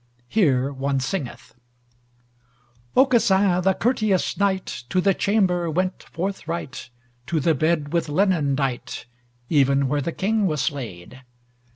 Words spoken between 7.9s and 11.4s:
with linen dight Even where the King was laid.